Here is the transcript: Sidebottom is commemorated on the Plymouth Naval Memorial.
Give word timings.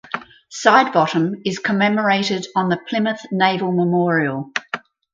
Sidebottom 0.51 1.43
is 1.45 1.59
commemorated 1.59 2.47
on 2.55 2.69
the 2.69 2.79
Plymouth 2.89 3.21
Naval 3.31 3.71
Memorial. 3.71 4.51